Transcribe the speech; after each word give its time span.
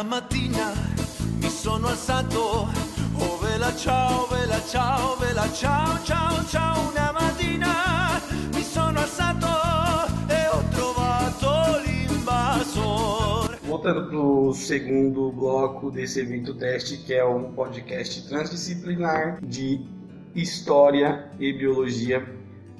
Una 0.00 0.08
mattina 0.08 0.72
mi 1.42 1.50
sono 1.50 1.88
alzato, 1.88 2.66
oh 3.18 3.36
vela 3.36 3.70
ciao, 3.76 4.26
vela 4.28 4.58
ciao, 4.66 5.14
vela 5.18 5.46
ciao, 5.52 6.02
ciao, 6.04 6.42
ciao. 6.46 6.88
Una 6.88 7.12
mattina 7.12 8.18
mi 8.54 8.62
sono 8.62 8.98
alzato 8.98 9.46
e 10.26 10.48
ho 10.48 10.64
trovato 10.70 11.82
l'invasor. 11.84 13.58
Voltando 13.66 14.06
para 14.06 14.18
o 14.18 14.54
segundo 14.54 15.30
bloco 15.32 15.90
desse 15.90 16.20
evento 16.20 16.54
teste, 16.54 16.96
que 17.04 17.12
é 17.12 17.22
um 17.22 17.52
podcast 17.52 18.26
transdisciplinar 18.26 19.38
de 19.44 19.86
história 20.34 21.30
e 21.38 21.52
biologia, 21.52 22.26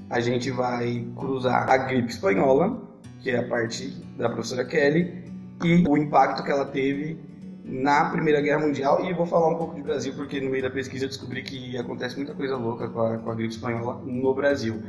a 0.09 0.21
gente 0.21 0.51
vai 0.51 1.07
cruzar 1.15 1.69
a 1.69 1.77
gripe 1.77 2.09
espanhola, 2.09 2.81
que 3.21 3.29
é 3.29 3.41
a 3.41 3.47
parte 3.47 3.89
da 4.17 4.31
professora 4.31 4.65
Kelly, 4.65 5.30
e 5.63 5.85
o 5.89 5.97
impacto 5.97 6.43
que 6.43 6.51
ela 6.51 6.65
teve 6.65 7.19
na 7.65 8.07
Primeira 8.11 8.41
Guerra 8.41 8.61
Mundial. 8.61 9.05
E 9.05 9.13
vou 9.13 9.27
falar 9.27 9.49
um 9.49 9.57
pouco 9.57 9.75
de 9.75 9.83
Brasil, 9.83 10.13
porque 10.15 10.41
no 10.41 10.51
meio 10.51 10.63
da 10.63 10.71
pesquisa 10.71 11.05
eu 11.05 11.09
descobri 11.09 11.43
que 11.43 11.77
acontece 11.77 12.17
muita 12.17 12.35
coisa 12.35 12.57
louca 12.57 12.89
com 12.89 13.01
a, 13.01 13.19
com 13.19 13.31
a 13.31 13.35
gripe 13.35 13.55
espanhola 13.55 14.01
no 14.05 14.35
Brasil. 14.35 14.83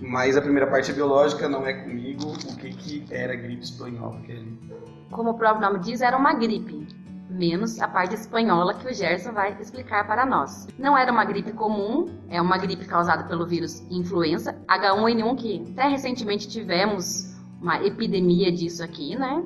Mas 0.00 0.36
a 0.36 0.42
primeira 0.42 0.68
parte 0.68 0.90
é 0.90 0.94
biológica, 0.94 1.48
não 1.48 1.66
é 1.66 1.72
comigo. 1.72 2.32
O 2.32 2.56
que, 2.56 2.70
que 2.70 3.04
era 3.10 3.34
gripe 3.34 3.62
espanhola, 3.62 4.20
Kelly? 4.22 4.58
Como 5.10 5.30
o 5.30 5.34
próprio 5.34 5.66
nome 5.66 5.78
diz, 5.80 6.00
era 6.00 6.16
uma 6.16 6.34
gripe. 6.34 6.86
Menos 7.30 7.80
a 7.80 7.88
parte 7.88 8.14
espanhola 8.14 8.74
que 8.74 8.86
o 8.86 8.92
Gerson 8.92 9.32
vai 9.32 9.56
explicar 9.58 10.06
para 10.06 10.26
nós. 10.26 10.66
Não 10.78 10.98
era 10.98 11.10
uma 11.10 11.24
gripe 11.24 11.52
comum, 11.52 12.10
é 12.28 12.42
uma 12.42 12.58
gripe 12.58 12.84
causada 12.84 13.24
pelo 13.24 13.46
vírus 13.46 13.80
influenza 13.90 14.54
H1N1, 14.68 15.36
que 15.36 15.64
até 15.72 15.88
recentemente 15.88 16.48
tivemos 16.48 17.34
uma 17.60 17.82
epidemia 17.82 18.52
disso 18.52 18.82
aqui, 18.82 19.16
né? 19.16 19.42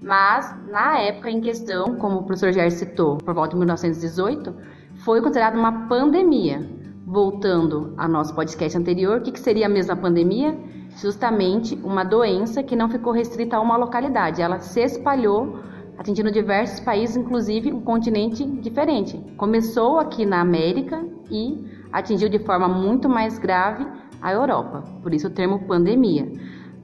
Mas, 0.00 0.54
na 0.70 0.98
época 0.98 1.30
em 1.30 1.40
questão, 1.40 1.96
como 1.96 2.18
o 2.18 2.22
professor 2.24 2.52
Jair 2.52 2.70
citou, 2.70 3.16
por 3.18 3.34
volta 3.34 3.50
de 3.50 3.56
1918, 3.56 4.54
foi 4.96 5.20
considerada 5.20 5.58
uma 5.58 5.88
pandemia. 5.88 6.62
Voltando 7.06 7.94
ao 7.96 8.08
nosso 8.08 8.34
podcast 8.34 8.76
anterior, 8.76 9.18
o 9.18 9.20
que, 9.22 9.32
que 9.32 9.40
seria 9.40 9.66
a 9.66 9.68
mesma 9.68 9.94
pandemia? 9.94 10.58
Justamente 10.96 11.74
uma 11.84 12.04
doença 12.04 12.62
que 12.62 12.74
não 12.74 12.88
ficou 12.88 13.12
restrita 13.12 13.56
a 13.56 13.60
uma 13.60 13.76
localidade, 13.76 14.40
ela 14.40 14.58
se 14.60 14.80
espalhou, 14.80 15.58
atingindo 15.98 16.30
diversos 16.30 16.80
países, 16.80 17.16
inclusive 17.16 17.72
um 17.72 17.80
continente 17.80 18.44
diferente. 18.44 19.18
Começou 19.36 19.98
aqui 19.98 20.24
na 20.24 20.40
América 20.40 21.04
e 21.30 21.64
atingiu 21.92 22.28
de 22.28 22.38
forma 22.38 22.68
muito 22.68 23.08
mais 23.08 23.38
grave 23.38 23.86
a 24.20 24.32
Europa, 24.32 24.82
por 25.02 25.12
isso 25.12 25.26
o 25.28 25.30
termo 25.30 25.66
pandemia 25.66 26.26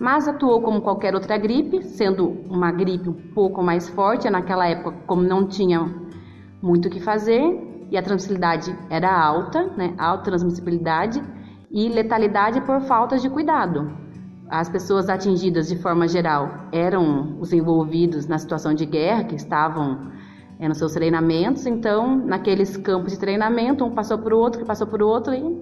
mas 0.00 0.26
atuou 0.26 0.62
como 0.62 0.80
qualquer 0.80 1.14
outra 1.14 1.36
gripe, 1.36 1.82
sendo 1.84 2.26
uma 2.48 2.72
gripe 2.72 3.10
um 3.10 3.12
pouco 3.34 3.62
mais 3.62 3.86
forte 3.90 4.28
naquela 4.30 4.66
época, 4.66 4.96
como 5.06 5.22
não 5.22 5.46
tinha 5.46 5.94
muito 6.62 6.88
o 6.88 6.90
que 6.90 6.98
fazer 6.98 7.86
e 7.90 7.98
a 7.98 8.02
transmissibilidade 8.02 8.74
era 8.88 9.12
alta, 9.12 9.66
né, 9.76 9.94
alta 9.98 10.24
transmissibilidade 10.24 11.22
e 11.70 11.86
letalidade 11.88 12.62
por 12.62 12.80
falta 12.80 13.18
de 13.18 13.28
cuidado. 13.28 13.92
As 14.48 14.70
pessoas 14.70 15.10
atingidas 15.10 15.68
de 15.68 15.76
forma 15.76 16.08
geral 16.08 16.48
eram 16.72 17.38
os 17.38 17.52
envolvidos 17.52 18.26
na 18.26 18.38
situação 18.38 18.72
de 18.72 18.86
guerra, 18.86 19.24
que 19.24 19.34
estavam 19.34 20.10
é, 20.58 20.66
nos 20.66 20.78
seus 20.78 20.92
treinamentos, 20.94 21.66
então 21.66 22.16
naqueles 22.16 22.74
campos 22.76 23.12
de 23.12 23.18
treinamento, 23.18 23.84
um 23.84 23.90
passou 23.90 24.18
por 24.18 24.32
outro, 24.32 24.60
que 24.60 24.66
passou 24.66 24.86
por 24.86 25.02
outro 25.02 25.34
e 25.34 25.60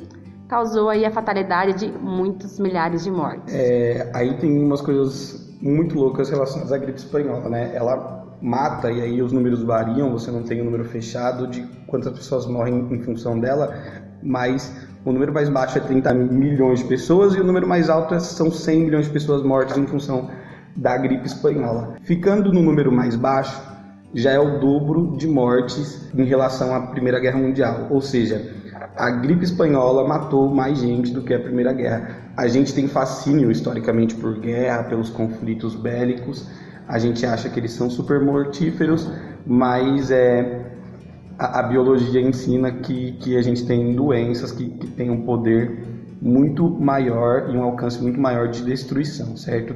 causou 0.49 0.89
aí 0.89 1.05
a 1.05 1.11
fatalidade 1.11 1.75
de 1.75 1.99
muitos 1.99 2.59
milhares 2.59 3.05
de 3.05 3.11
mortes. 3.11 3.55
É, 3.55 4.11
aí 4.15 4.35
tem 4.39 4.65
umas 4.65 4.81
coisas 4.81 5.57
muito 5.61 5.97
loucas 5.99 6.31
relacionadas 6.31 6.73
à 6.73 6.79
gripe 6.79 6.99
espanhola, 6.99 7.49
né? 7.49 7.73
Ela 7.75 8.27
mata, 8.41 8.91
e 8.91 9.01
aí 9.03 9.21
os 9.21 9.33
números 9.33 9.63
variam, 9.63 10.11
você 10.11 10.31
não 10.31 10.43
tem 10.43 10.63
um 10.63 10.65
número 10.65 10.85
fechado 10.85 11.47
de 11.49 11.63
quantas 11.87 12.13
pessoas 12.13 12.47
morrem 12.47 12.89
em 12.91 13.01
função 13.01 13.39
dela, 13.39 13.75
mas 14.23 14.75
o 15.05 15.13
número 15.13 15.33
mais 15.33 15.49
baixo 15.49 15.79
é 15.79 15.81
30 15.81 16.15
milhões 16.15 16.79
de 16.79 16.87
pessoas 16.87 17.35
e 17.35 17.41
o 17.41 17.45
número 17.45 17.67
mais 17.67 17.91
alto 17.91 18.15
é, 18.15 18.21
são 18.21 18.51
100 18.51 18.81
milhões 18.81 19.07
de 19.07 19.13
pessoas 19.13 19.43
mortas 19.43 19.77
em 19.77 19.87
função 19.87 20.31
da 20.77 20.97
gripe 20.97 21.27
espanhola. 21.27 21.97
Ficando 22.01 22.53
no 22.53 22.63
número 22.63 22.93
mais 22.93 23.17
baixo, 23.17 23.61
já 24.15 24.31
é 24.33 24.39
o 24.39 24.59
dobro 24.59 25.17
de 25.17 25.27
mortes 25.27 26.11
em 26.15 26.25
relação 26.25 26.75
à 26.75 26.81
Primeira 26.89 27.21
Guerra 27.21 27.39
Mundial, 27.39 27.89
ou 27.91 28.01
seja, 28.01 28.55
a 28.97 29.11
gripe 29.11 29.45
espanhola 29.45 30.07
matou 30.07 30.49
mais 30.49 30.79
gente 30.79 31.13
do 31.13 31.23
que 31.23 31.35
a 31.35 31.39
Primeira 31.39 31.73
Guerra. 31.73 32.33
A 32.37 32.49
gente 32.49 32.75
tem 32.75 32.89
fascínio 32.89 33.51
historicamente 33.51 34.15
por 34.15 34.39
guerra, 34.39 34.85
pelos 34.85 35.11
conflitos 35.11 35.75
bélicos. 35.75 36.49
A 36.87 36.99
gente 36.99 37.25
acha 37.27 37.49
que 37.49 37.61
eles 37.61 37.73
são 37.73 37.91
super 37.91 38.21
mortíferos, 38.21 39.11
mas 39.47 40.11
é, 40.11 40.73
a, 41.39 41.61
a 41.61 41.63
biologia 41.63 42.21
ensina 42.21 42.73
que, 42.73 43.13
que 43.13 43.37
a 43.37 43.43
gente 43.43 43.67
tem 43.67 43.95
doenças 43.95 44.53
que, 44.53 44.69
que 44.69 44.87
têm 44.89 45.11
um 45.11 45.23
poder 45.23 45.85
muito 46.21 46.69
maior 46.69 47.51
e 47.51 47.57
um 47.57 47.63
alcance 47.63 48.03
muito 48.03 48.21
maior 48.21 48.49
de 48.49 48.65
destruição, 48.65 49.37
certo? 49.37 49.75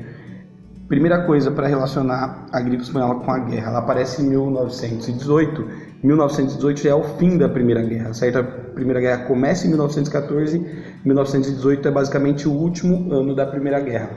Primeira 0.88 1.24
coisa 1.24 1.50
para 1.50 1.66
relacionar 1.66 2.46
a 2.52 2.60
gripe 2.60 2.82
espanhola 2.82 3.20
com 3.20 3.30
a 3.30 3.38
guerra, 3.38 3.70
ela 3.70 3.78
aparece 3.78 4.22
em 4.22 4.28
1918. 4.28 5.66
1918 6.02 6.82
já 6.82 6.90
é 6.90 6.94
o 6.94 7.02
fim 7.02 7.38
da 7.38 7.48
Primeira 7.48 7.82
Guerra, 7.82 8.12
certo? 8.12 8.38
A 8.38 8.42
Primeira 8.42 9.00
Guerra 9.00 9.24
começa 9.24 9.66
em 9.66 9.70
1914, 9.70 10.58
1918 11.04 11.88
é 11.88 11.90
basicamente 11.90 12.48
o 12.48 12.52
último 12.52 13.12
ano 13.12 13.34
da 13.34 13.46
Primeira 13.46 13.80
Guerra. 13.80 14.10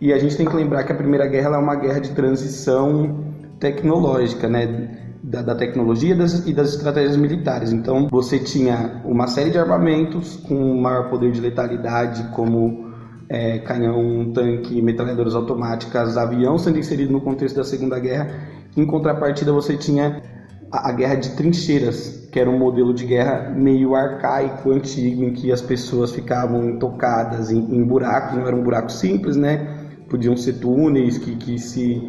E 0.00 0.12
a 0.12 0.18
gente 0.18 0.36
tem 0.36 0.44
que 0.44 0.56
lembrar 0.56 0.82
que 0.82 0.92
a 0.92 0.96
Primeira 0.96 1.26
Guerra 1.26 1.54
é 1.54 1.58
uma 1.58 1.76
guerra 1.76 2.00
de 2.00 2.10
transição 2.10 3.24
tecnológica, 3.60 4.48
né? 4.48 4.98
Da, 5.22 5.40
da 5.40 5.54
tecnologia 5.54 6.16
das, 6.16 6.44
e 6.46 6.52
das 6.52 6.74
estratégias 6.74 7.16
militares. 7.16 7.72
Então, 7.72 8.08
você 8.10 8.40
tinha 8.40 9.00
uma 9.04 9.28
série 9.28 9.50
de 9.50 9.58
armamentos 9.58 10.36
com 10.36 10.74
maior 10.74 11.08
poder 11.08 11.30
de 11.30 11.40
letalidade, 11.40 12.24
como 12.34 12.91
é, 13.28 13.58
canhão, 13.58 14.30
tanque, 14.32 14.80
metralhadoras 14.82 15.34
automáticas, 15.34 16.16
avião 16.16 16.58
sendo 16.58 16.78
inserido 16.78 17.12
no 17.12 17.20
contexto 17.20 17.56
da 17.56 17.64
Segunda 17.64 17.98
Guerra. 17.98 18.30
Em 18.76 18.86
contrapartida, 18.86 19.52
você 19.52 19.76
tinha 19.76 20.22
a, 20.70 20.88
a 20.90 20.92
guerra 20.92 21.16
de 21.16 21.30
trincheiras, 21.36 22.28
que 22.32 22.40
era 22.40 22.48
um 22.48 22.58
modelo 22.58 22.94
de 22.94 23.04
guerra 23.04 23.50
meio 23.50 23.94
arcaico, 23.94 24.70
antigo, 24.70 25.24
em 25.24 25.32
que 25.32 25.52
as 25.52 25.60
pessoas 25.60 26.12
ficavam 26.12 26.78
tocadas 26.78 27.50
em, 27.50 27.58
em 27.58 27.84
buracos, 27.84 28.38
não 28.38 28.46
eram 28.46 28.62
buracos 28.62 28.98
simples, 28.98 29.36
né? 29.36 29.76
Podiam 30.08 30.36
ser 30.36 30.54
túneis 30.54 31.18
que, 31.18 31.36
que 31.36 31.58
se 31.58 32.00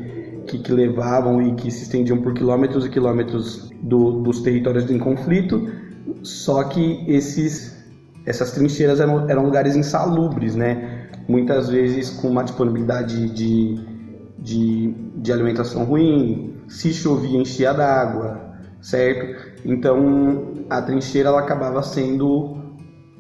que, 0.47 0.59
que, 0.59 0.74
levavam 0.74 1.41
e 1.41 1.53
que 1.53 1.72
se 1.72 1.84
estendiam 1.84 2.22
por 2.22 2.34
quilômetros 2.34 2.85
e 2.85 2.90
quilômetros 2.90 3.69
do, 3.81 4.22
dos 4.22 4.41
territórios 4.41 4.91
em 4.91 5.00
conflito, 5.00 5.69
só 6.22 6.66
que 6.66 7.06
esses 7.07 7.74
essas 8.25 8.51
trincheiras 8.51 9.00
eram, 9.00 9.30
eram 9.30 9.44
lugares 9.44 9.75
insalubres, 9.75 10.56
né? 10.56 10.93
Muitas 11.28 11.69
vezes 11.69 12.09
com 12.09 12.29
uma 12.29 12.44
disponibilidade 12.44 13.29
de, 13.29 13.79
de, 14.38 14.95
de 15.16 15.31
alimentação 15.31 15.84
ruim, 15.84 16.61
se 16.67 16.94
chovia 16.94 17.39
enchia 17.39 17.73
d'água, 17.73 18.41
certo? 18.81 19.62
Então 19.66 20.66
a 20.69 20.81
trincheira 20.81 21.29
ela 21.29 21.39
acabava 21.39 21.81
sendo 21.83 22.57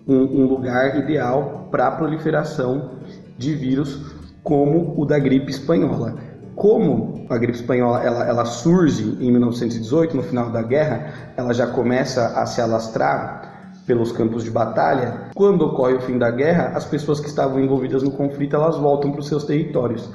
um, 0.07 0.15
um 0.15 0.45
lugar 0.45 0.97
ideal 0.99 1.67
para 1.71 1.87
a 1.87 1.91
proliferação 1.91 2.99
de 3.37 3.55
vírus 3.55 4.13
como 4.43 4.99
o 4.99 5.05
da 5.05 5.17
gripe 5.17 5.49
espanhola. 5.49 6.15
Como 6.55 7.25
a 7.29 7.37
gripe 7.37 7.57
espanhola 7.57 8.03
ela, 8.03 8.25
ela 8.25 8.45
surge 8.45 9.17
em 9.19 9.31
1918, 9.31 10.15
no 10.15 10.23
final 10.23 10.51
da 10.51 10.61
guerra, 10.61 11.33
ela 11.35 11.53
já 11.53 11.67
começa 11.67 12.39
a 12.39 12.45
se 12.45 12.61
alastrar 12.61 13.52
pelos 13.85 14.11
campos 14.11 14.43
de 14.43 14.51
batalha, 14.51 15.29
quando 15.35 15.65
ocorre 15.65 15.95
o 15.95 16.01
fim 16.01 16.17
da 16.17 16.31
guerra, 16.31 16.71
as 16.75 16.85
pessoas 16.85 17.19
que 17.19 17.27
estavam 17.27 17.59
envolvidas 17.59 18.01
no 18.03 18.11
conflito 18.11 18.55
elas 18.55 18.77
voltam 18.77 19.11
para 19.11 19.19
os 19.19 19.27
seus 19.27 19.43
territórios. 19.43 20.09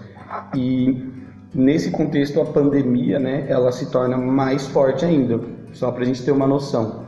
E 0.54 1.06
nesse 1.54 1.90
contexto 1.90 2.40
a 2.40 2.44
pandemia, 2.44 3.18
né, 3.18 3.46
ela 3.48 3.70
se 3.72 3.90
torna 3.90 4.16
mais 4.16 4.66
forte 4.66 5.04
ainda. 5.04 5.40
Só 5.72 5.92
para 5.92 6.02
a 6.02 6.06
gente 6.06 6.22
ter 6.22 6.32
uma 6.32 6.46
noção, 6.46 7.04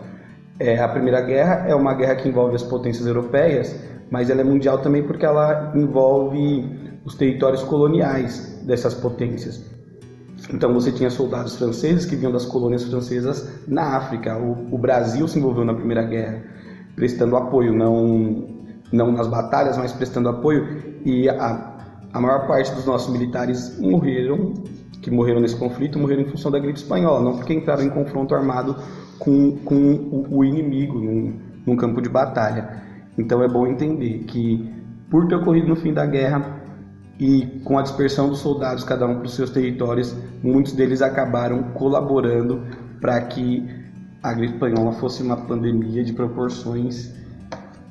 é, 0.59 0.79
a 0.79 0.89
Primeira 0.89 1.23
Guerra 1.23 1.65
é 1.67 1.75
uma 1.75 1.95
guerra 1.95 2.17
que 2.17 2.29
envolve 2.29 2.55
as 2.55 2.63
potências 2.63 3.07
europeias, 3.07 3.75
mas 4.11 4.29
ela 4.29 4.43
é 4.43 4.45
mundial 4.45 4.79
também 4.79 5.03
porque 5.03 5.25
ela 5.25 5.73
envolve 5.75 6.99
os 7.05 7.15
territórios 7.15 7.63
coloniais 7.63 8.61
dessas 8.67 8.93
potências. 8.93 9.71
Então 10.53 10.73
você 10.73 10.91
tinha 10.91 11.11
soldados 11.11 11.57
franceses 11.57 12.05
que 12.05 12.17
vinham 12.17 12.33
das 12.33 12.45
colônias 12.45 12.85
francesas 12.85 13.67
na 13.67 13.97
África. 13.97 14.37
O, 14.39 14.75
o 14.75 14.79
Brasil 14.79 15.27
se 15.29 15.39
envolveu 15.39 15.65
na 15.65 15.75
Primeira 15.75 16.03
Guerra, 16.03 16.43
prestando 17.01 17.35
apoio, 17.35 17.73
não, 17.73 18.45
não 18.93 19.11
nas 19.11 19.27
batalhas, 19.27 19.79
mas 19.79 19.91
prestando 19.91 20.29
apoio. 20.29 21.01
E 21.03 21.31
a, 21.31 21.79
a 22.13 22.21
maior 22.21 22.47
parte 22.47 22.71
dos 22.75 22.85
nossos 22.85 23.11
militares 23.11 23.81
morreram, 23.81 24.53
que 25.01 25.11
morreram 25.11 25.41
nesse 25.41 25.57
conflito, 25.57 25.99
morreram 25.99 26.21
em 26.21 26.27
função 26.27 26.51
da 26.51 26.59
gripe 26.59 26.79
espanhola, 26.79 27.25
não 27.25 27.39
porque 27.39 27.55
entraram 27.55 27.83
em 27.83 27.89
confronto 27.89 28.35
armado 28.35 28.77
com, 29.19 29.57
com 29.65 29.75
o, 29.75 30.27
o 30.31 30.45
inimigo 30.45 30.99
num, 30.99 31.39
num 31.67 31.75
campo 31.75 32.03
de 32.03 32.11
batalha. 32.11 32.83
Então 33.17 33.43
é 33.43 33.49
bom 33.49 33.67
entender 33.67 34.25
que, 34.25 34.71
por 35.11 35.27
ter 35.27 35.37
ocorrido 35.37 35.69
no 35.69 35.77
fim 35.77 35.95
da 35.95 36.05
guerra, 36.05 36.61
e 37.19 37.61
com 37.65 37.79
a 37.79 37.83
dispersão 37.83 38.29
dos 38.29 38.41
soldados, 38.41 38.85
cada 38.85 39.07
um 39.07 39.17
para 39.17 39.27
os 39.27 39.35
seus 39.35 39.51
territórios, 39.51 40.15
muitos 40.43 40.73
deles 40.73 41.01
acabaram 41.01 41.63
colaborando 41.75 42.63
para 43.01 43.21
que 43.23 43.80
a 44.23 44.33
gripe 44.33 44.55
espanhola 44.55 44.93
fosse 44.93 45.23
uma 45.23 45.37
pandemia 45.37 46.05
de 46.05 46.13
proporções 46.13 47.13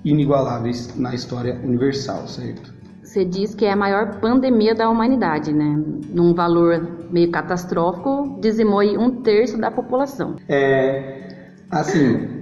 inigualáveis 0.03 0.95
na 0.97 1.13
história 1.13 1.59
universal, 1.63 2.27
certo? 2.27 2.73
Você 3.03 3.25
diz 3.25 3.55
que 3.55 3.65
é 3.65 3.71
a 3.71 3.75
maior 3.75 4.19
pandemia 4.19 4.75
da 4.75 4.87
humanidade, 4.87 5.51
né? 5.51 5.83
Num 6.13 6.33
valor 6.33 7.07
meio 7.09 7.31
catastrófico, 7.31 8.37
dizimou 8.39 8.79
aí 8.79 8.95
um 8.97 9.21
terço 9.21 9.57
da 9.57 9.71
população. 9.71 10.35
É, 10.47 11.49
assim, 11.71 12.39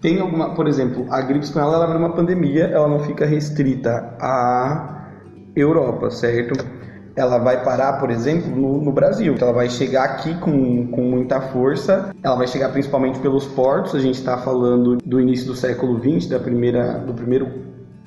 tem 0.00 0.20
alguma, 0.20 0.54
por 0.54 0.66
exemplo, 0.66 1.06
a 1.10 1.20
gripe 1.22 1.44
espanhola 1.44 1.84
ela 1.84 1.94
é 1.94 1.96
uma 1.96 2.12
pandemia, 2.12 2.64
ela 2.64 2.88
não 2.88 2.98
fica 3.00 3.24
restrita 3.24 4.16
à 4.20 5.06
Europa, 5.54 6.10
certo? 6.10 6.54
Ela 7.16 7.38
vai 7.38 7.62
parar, 7.62 7.94
por 7.94 8.10
exemplo, 8.10 8.50
no, 8.50 8.82
no 8.82 8.92
Brasil. 8.92 9.36
Ela 9.40 9.52
vai 9.52 9.70
chegar 9.70 10.04
aqui 10.04 10.34
com, 10.38 10.88
com 10.88 11.02
muita 11.02 11.40
força. 11.40 12.14
Ela 12.22 12.34
vai 12.34 12.46
chegar 12.46 12.70
principalmente 12.70 13.20
pelos 13.20 13.46
portos. 13.46 13.94
A 13.94 14.00
gente 14.00 14.16
está 14.16 14.38
falando 14.38 14.96
do 14.96 15.20
início 15.20 15.46
do 15.46 15.54
século 15.54 15.98
XX, 15.98 16.28
da 16.28 16.40
primeira, 16.40 16.98
do 16.98 17.14
primeiro 17.14 17.64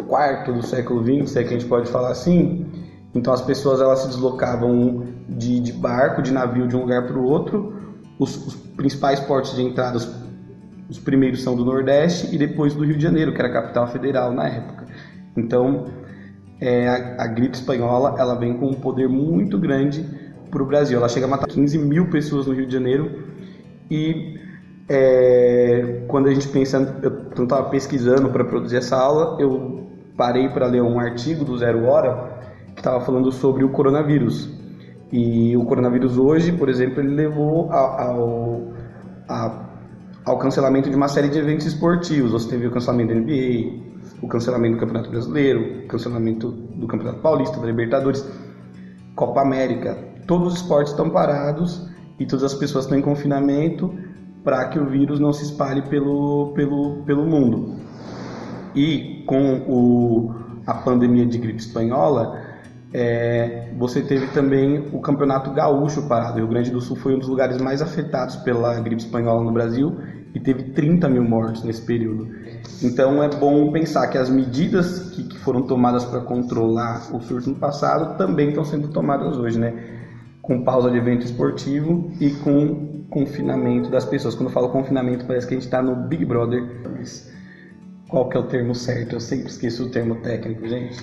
quarto 0.07 0.54
do 0.54 0.65
século 0.65 1.04
XX, 1.04 1.30
se 1.30 1.39
é 1.39 1.44
que 1.44 1.50
a 1.50 1.57
gente 1.57 1.65
pode 1.65 1.89
falar 1.89 2.12
assim. 2.12 2.65
Então 3.13 3.33
as 3.33 3.42
pessoas 3.42 3.81
elas 3.81 4.00
se 4.00 4.07
deslocavam 4.07 5.06
de, 5.27 5.59
de 5.59 5.74
barco, 5.74 6.21
de 6.21 6.31
navio 6.31 6.68
de 6.68 6.75
um 6.75 6.81
lugar 6.81 7.07
para 7.07 7.18
o 7.18 7.24
outro. 7.24 7.74
Os, 8.19 8.48
os, 8.48 8.56
principais 8.56 9.19
portos 9.19 9.56
de 9.56 9.63
entrada, 9.63 9.98
os, 9.98 10.07
os 10.89 11.00
primeiros 11.00 11.42
são 11.42 11.56
do 11.56 11.65
Nordeste 11.65 12.33
e 12.33 12.38
depois 12.38 12.75
do 12.75 12.86
Rio 12.86 12.95
de 12.95 13.04
Janeiro, 13.04 13.33
que 13.33 13.39
era 13.39 13.50
a 13.50 13.54
capital 13.54 13.88
federal 13.88 14.31
na 14.31 14.48
época. 14.48 14.86
Então 15.36 15.86
é, 16.59 16.88
a, 16.88 17.24
a, 17.24 17.27
gripe 17.27 17.56
espanhola 17.56 18.15
ela 18.18 18.36
vem 18.36 18.57
com 18.57 18.68
um 18.68 18.74
poder 18.74 19.07
muito 19.07 19.57
grande 19.57 20.06
para 20.50 20.63
o 20.63 20.65
Brasil. 20.65 20.98
Ela 20.98 21.09
chega 21.09 21.25
a 21.25 21.30
matar 21.30 21.48
15 21.48 21.77
mil 21.77 22.09
pessoas 22.09 22.48
no 22.48 22.54
Rio 22.54 22.65
de 22.65 22.74
Janeiro 22.74 23.24
e 23.89 24.39
é, 24.89 26.04
quando 26.07 26.27
a 26.27 26.33
gente 26.33 26.48
pensa, 26.48 27.00
eu 27.01 27.44
estava 27.44 27.69
pesquisando 27.69 28.30
para 28.30 28.44
produzir 28.45 28.77
essa 28.77 28.95
aula, 28.95 29.38
eu 29.39 29.88
parei 30.15 30.50
para 30.50 30.65
ler 30.65 30.81
um 30.81 31.00
artigo 31.00 31.44
do 31.45 31.57
Zero 31.57 31.86
Hora 31.86 32.38
que 32.74 32.80
estava 32.80 33.04
falando 33.04 33.31
sobre 33.31 33.63
o 33.63 33.69
coronavírus. 33.69 34.50
E 35.12 35.56
o 35.56 35.63
coronavírus 35.65 36.18
hoje, 36.18 36.51
por 36.51 36.69
exemplo, 36.69 37.01
ele 37.01 37.13
levou 37.13 37.71
ao, 37.71 38.74
ao, 39.27 39.57
ao 40.25 40.38
cancelamento 40.38 40.89
de 40.89 40.95
uma 40.95 41.07
série 41.07 41.30
de 41.30 41.39
eventos 41.39 41.65
esportivos. 41.65 42.31
Você 42.31 42.50
teve 42.50 42.68
o 42.68 42.71
cancelamento 42.71 43.13
da 43.13 43.19
NBA, 43.19 43.87
o 44.21 44.27
cancelamento 44.27 44.75
do 44.75 44.80
Campeonato 44.80 45.09
Brasileiro, 45.09 45.86
o 45.86 45.88
cancelamento 45.88 46.51
do 46.51 46.88
Campeonato 46.88 47.19
Paulista, 47.19 47.59
da 47.59 47.65
Libertadores, 47.65 48.25
Copa 49.15 49.42
América. 49.42 49.98
Todos 50.25 50.54
os 50.54 50.59
esportes 50.62 50.92
estão 50.92 51.09
parados 51.09 51.89
e 52.19 52.25
todas 52.25 52.44
as 52.44 52.54
pessoas 52.54 52.86
estão 52.86 52.98
em 52.98 53.01
confinamento 53.01 53.94
para 54.44 54.65
que 54.69 54.80
o 54.80 54.86
vírus 54.86 55.19
não 55.19 55.33
se 55.33 55.44
espalhe 55.44 55.81
pelo, 55.83 56.54
pelo, 56.54 57.04
pelo 57.04 57.25
mundo. 57.25 57.75
E 58.75 59.24
com 59.25 59.63
o, 59.68 60.36
a 60.65 60.74
pandemia 60.75 61.25
de 61.25 61.38
gripe 61.38 61.59
espanhola, 61.59 62.39
é, 62.94 63.74
você 63.77 64.01
teve 64.01 64.27
também 64.27 64.88
o 64.94 65.00
Campeonato 65.00 65.51
Gaúcho 65.51 66.07
parado. 66.07 66.36
O 66.36 66.38
Rio 66.38 66.48
Grande 66.48 66.71
do 66.71 66.80
Sul 66.80 66.95
foi 66.95 67.15
um 67.15 67.19
dos 67.19 67.27
lugares 67.27 67.62
mais 67.62 67.81
afetados 67.81 68.38
pela 68.38 68.80
gripe 68.80 69.01
espanhola 69.01 69.44
no 69.44 69.51
Brasil 69.51 69.98
e 70.38 70.39
teve 70.39 70.63
30 70.66 71.10
mil 71.10 71.24
mortos 71.24 71.63
nesse 71.63 71.81
período. 71.81 72.30
Então 72.84 73.24
é 73.24 73.28
bom 73.28 73.72
pensar 73.72 74.07
que 74.07 74.18
as 74.18 74.30
medidas 74.30 75.10
que, 75.10 75.24
que 75.24 75.38
foram 75.39 75.63
tomadas 75.63 76.06
para 76.06 76.22
controlar 76.22 77.10
o 77.12 77.19
surto 77.19 77.50
no 77.50 77.56
passado 77.56 78.18
também 78.18 78.50
estão 78.50 78.63
sendo 78.63 78.89
tomadas 78.89 79.36
hoje, 79.36 79.57
né? 79.57 79.74
Com 80.42 80.63
pausa 80.63 80.92
de 80.92 80.98
evento 80.98 81.25
esportivo 81.25 82.12
e 82.22 82.30
com 82.30 83.06
confinamento 83.10 83.89
das 83.89 84.06
pessoas. 84.06 84.36
Quando 84.36 84.50
eu 84.50 84.54
falo 84.54 84.69
confinamento, 84.69 85.25
parece 85.25 85.48
que 85.48 85.56
a 85.56 85.57
gente 85.57 85.66
está 85.66 85.81
no 85.81 86.07
Big 86.07 86.24
Brother. 86.24 86.63
Qual 88.07 88.30
que 88.30 88.38
é 88.38 88.40
o 88.40 88.44
termo 88.44 88.75
certo? 88.75 89.16
Eu 89.16 89.19
sempre 89.19 89.48
esqueço 89.48 89.86
o 89.86 89.90
termo 89.90 90.18
técnico, 90.18 90.68
gente. 90.68 90.98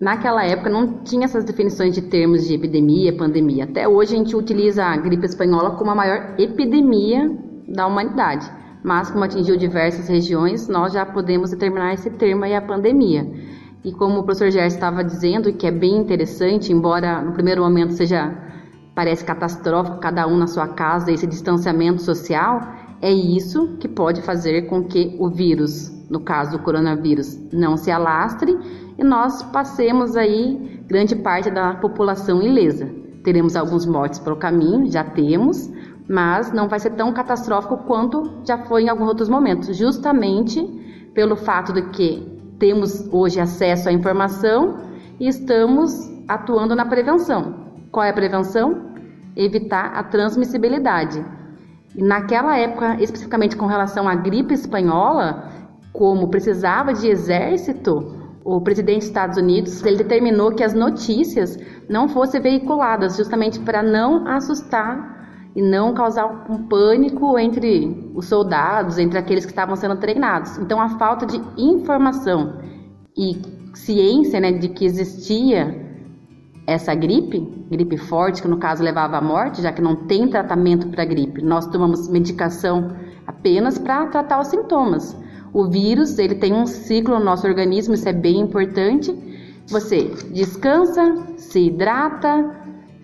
Naquela 0.00 0.44
época 0.44 0.68
não 0.68 1.02
tinha 1.04 1.24
essas 1.24 1.44
definições 1.44 1.94
de 1.94 2.02
termos 2.02 2.46
de 2.46 2.54
epidemia, 2.54 3.16
pandemia. 3.16 3.64
Até 3.64 3.86
hoje 3.86 4.14
a 4.14 4.18
gente 4.18 4.36
utiliza 4.36 4.84
a 4.84 4.96
gripe 4.96 5.26
espanhola 5.26 5.76
como 5.76 5.90
a 5.90 5.94
maior 5.94 6.34
epidemia 6.38 7.47
da 7.68 7.86
humanidade. 7.86 8.50
Mas 8.82 9.10
como 9.10 9.24
atingiu 9.24 9.56
diversas 9.56 10.08
regiões, 10.08 10.68
nós 10.68 10.92
já 10.92 11.04
podemos 11.04 11.50
determinar 11.50 11.94
esse 11.94 12.10
termo 12.10 12.44
aí, 12.44 12.54
a 12.54 12.62
pandemia. 12.62 13.28
E 13.84 13.92
como 13.92 14.20
o 14.20 14.22
professor 14.24 14.50
Gerson 14.50 14.76
estava 14.76 15.04
dizendo, 15.04 15.52
que 15.52 15.66
é 15.66 15.70
bem 15.70 15.96
interessante, 15.96 16.72
embora 16.72 17.22
no 17.22 17.32
primeiro 17.32 17.62
momento 17.62 17.92
seja 17.92 18.34
parece 18.94 19.24
catastrófico, 19.24 20.00
cada 20.00 20.26
um 20.26 20.36
na 20.36 20.48
sua 20.48 20.66
casa, 20.66 21.12
esse 21.12 21.26
distanciamento 21.26 22.02
social, 22.02 22.60
é 23.00 23.12
isso 23.12 23.76
que 23.78 23.86
pode 23.86 24.20
fazer 24.22 24.62
com 24.62 24.82
que 24.82 25.16
o 25.20 25.30
vírus, 25.30 25.88
no 26.10 26.18
caso 26.18 26.52
do 26.52 26.64
coronavírus, 26.64 27.38
não 27.52 27.76
se 27.76 27.92
alastre 27.92 28.58
e 28.98 29.04
nós 29.04 29.40
passemos 29.44 30.16
aí 30.16 30.82
grande 30.88 31.14
parte 31.14 31.48
da 31.48 31.74
população 31.74 32.42
ilesa. 32.42 32.90
Teremos 33.22 33.54
alguns 33.54 33.86
mortes 33.86 34.18
pelo 34.18 34.36
caminho, 34.36 34.90
já 34.90 35.04
temos, 35.04 35.70
mas 36.08 36.52
não 36.52 36.68
vai 36.68 36.80
ser 36.80 36.90
tão 36.90 37.12
catastrófico 37.12 37.76
quanto 37.78 38.40
já 38.44 38.56
foi 38.58 38.84
em 38.84 38.88
alguns 38.88 39.08
outros 39.08 39.28
momentos, 39.28 39.76
justamente 39.76 40.62
pelo 41.14 41.36
fato 41.36 41.72
de 41.72 41.82
que 41.90 42.26
temos 42.58 43.06
hoje 43.12 43.40
acesso 43.40 43.88
à 43.88 43.92
informação 43.92 44.78
e 45.20 45.28
estamos 45.28 45.92
atuando 46.26 46.74
na 46.74 46.86
prevenção. 46.86 47.68
Qual 47.92 48.04
é 48.04 48.10
a 48.10 48.14
prevenção? 48.14 48.92
Evitar 49.36 49.92
a 49.94 50.02
transmissibilidade. 50.02 51.24
Naquela 51.94 52.56
época, 52.56 52.96
especificamente 53.00 53.56
com 53.56 53.66
relação 53.66 54.08
à 54.08 54.14
gripe 54.14 54.54
espanhola, 54.54 55.50
como 55.92 56.28
precisava 56.28 56.92
de 56.92 57.08
exército, 57.08 58.16
o 58.44 58.60
presidente 58.60 59.00
dos 59.00 59.08
Estados 59.08 59.36
Unidos 59.36 59.84
ele 59.84 59.98
determinou 59.98 60.52
que 60.52 60.64
as 60.64 60.72
notícias 60.72 61.58
não 61.88 62.08
fossem 62.08 62.40
veiculadas, 62.40 63.16
justamente 63.16 63.60
para 63.60 63.82
não 63.82 64.26
assustar 64.26 65.17
e 65.54 65.62
não 65.62 65.94
causar 65.94 66.26
um 66.48 66.66
pânico 66.68 67.38
entre 67.38 68.10
os 68.14 68.26
soldados, 68.26 68.98
entre 68.98 69.18
aqueles 69.18 69.44
que 69.44 69.52
estavam 69.52 69.76
sendo 69.76 69.96
treinados. 69.96 70.58
Então, 70.58 70.80
a 70.80 70.90
falta 70.90 71.26
de 71.26 71.40
informação 71.56 72.60
e 73.16 73.40
ciência 73.74 74.40
né, 74.40 74.52
de 74.52 74.68
que 74.68 74.84
existia 74.84 75.86
essa 76.66 76.94
gripe, 76.94 77.40
gripe 77.70 77.96
forte, 77.96 78.42
que 78.42 78.48
no 78.48 78.58
caso 78.58 78.82
levava 78.82 79.16
à 79.16 79.20
morte, 79.22 79.62
já 79.62 79.72
que 79.72 79.80
não 79.80 80.06
tem 80.06 80.28
tratamento 80.28 80.88
para 80.88 81.04
gripe. 81.04 81.42
Nós 81.42 81.66
tomamos 81.66 82.08
medicação 82.08 82.94
apenas 83.26 83.78
para 83.78 84.06
tratar 84.06 84.40
os 84.40 84.48
sintomas. 84.48 85.16
O 85.52 85.66
vírus, 85.66 86.18
ele 86.18 86.34
tem 86.34 86.52
um 86.52 86.66
ciclo 86.66 87.18
no 87.18 87.24
nosso 87.24 87.46
organismo, 87.46 87.94
isso 87.94 88.08
é 88.08 88.12
bem 88.12 88.40
importante. 88.40 89.12
Você 89.68 90.14
descansa, 90.30 91.02
se 91.36 91.66
hidrata, 91.66 92.57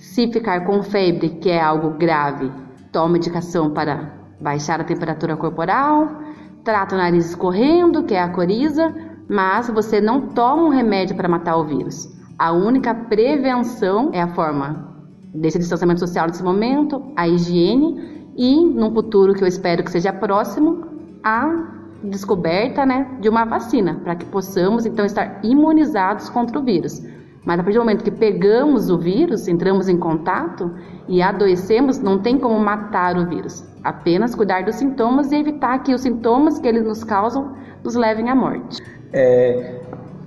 se 0.04 0.28
ficar 0.28 0.64
com 0.64 0.82
febre, 0.82 1.30
que 1.30 1.50
é 1.50 1.60
algo 1.60 1.90
grave, 1.90 2.52
toma 2.92 3.14
medicação 3.14 3.70
para 3.70 4.12
baixar 4.38 4.80
a 4.80 4.84
temperatura 4.84 5.34
corporal, 5.34 6.20
trata 6.62 6.94
o 6.94 6.98
nariz 6.98 7.30
escorrendo, 7.30 8.04
que 8.04 8.14
é 8.14 8.22
a 8.22 8.28
coriza, 8.28 8.94
mas 9.28 9.68
você 9.70 10.00
não 10.02 10.28
toma 10.28 10.62
um 10.64 10.68
remédio 10.68 11.16
para 11.16 11.28
matar 11.28 11.56
o 11.56 11.64
vírus. 11.64 12.06
A 12.38 12.52
única 12.52 12.94
prevenção 12.94 14.10
é 14.12 14.20
a 14.20 14.28
forma 14.28 14.94
desse 15.34 15.58
distanciamento 15.58 16.00
social 16.00 16.26
nesse 16.26 16.44
momento, 16.44 17.12
a 17.16 17.26
higiene 17.26 18.30
e, 18.36 18.62
num 18.62 18.92
futuro 18.92 19.32
que 19.32 19.42
eu 19.42 19.48
espero 19.48 19.82
que 19.82 19.90
seja 19.90 20.12
próximo, 20.12 20.86
a 21.24 21.72
descoberta 22.04 22.84
né, 22.84 23.16
de 23.20 23.28
uma 23.28 23.44
vacina, 23.46 23.94
para 24.04 24.14
que 24.14 24.26
possamos 24.26 24.84
então 24.84 25.06
estar 25.06 25.40
imunizados 25.42 26.28
contra 26.28 26.58
o 26.58 26.62
vírus. 26.62 27.02
Mas 27.44 27.60
a 27.60 27.62
partir 27.62 27.78
do 27.78 27.84
momento 27.84 28.02
que 28.02 28.10
pegamos 28.10 28.88
o 28.88 28.98
vírus, 28.98 29.46
entramos 29.48 29.88
em 29.88 29.98
contato 29.98 30.70
e 31.06 31.20
adoecemos, 31.20 31.98
não 31.98 32.18
tem 32.18 32.38
como 32.38 32.58
matar 32.58 33.18
o 33.18 33.28
vírus. 33.28 33.64
Apenas 33.82 34.34
cuidar 34.34 34.64
dos 34.64 34.76
sintomas 34.76 35.30
e 35.30 35.36
evitar 35.36 35.82
que 35.82 35.92
os 35.92 36.00
sintomas 36.00 36.58
que 36.58 36.66
eles 36.66 36.84
nos 36.84 37.04
causam 37.04 37.54
nos 37.82 37.94
levem 37.94 38.30
à 38.30 38.34
morte. 38.34 38.82
É, 39.12 39.78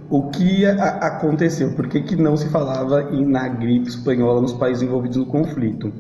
o 0.10 0.30
que 0.30 0.66
aconteceu? 0.66 1.74
Por 1.74 1.88
que, 1.88 2.02
que 2.02 2.16
não 2.16 2.38
se 2.38 2.50
falava 2.50 3.10
em, 3.12 3.26
na 3.26 3.48
gripe 3.48 3.90
espanhola 3.90 4.40
nos 4.40 4.54
países 4.54 4.84
envolvidos 4.84 5.18
no 5.18 5.26
conflito? 5.26 5.92